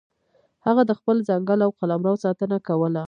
[0.65, 2.99] هغه د خپل ځنګل او قلمرو ساتنه کوله.